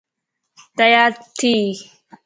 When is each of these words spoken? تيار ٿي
تيار 0.77 1.11
ٿي 1.37 1.53